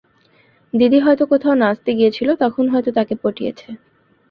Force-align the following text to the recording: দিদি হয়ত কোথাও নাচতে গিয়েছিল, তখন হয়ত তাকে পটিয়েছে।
দিদি 0.73 0.99
হয়ত 0.99 1.21
কোথাও 1.31 1.55
নাচতে 1.55 1.91
গিয়েছিল, 1.97 2.29
তখন 2.43 2.63
হয়ত 2.69 2.87
তাকে 2.97 3.13
পটিয়েছে। 3.23 3.67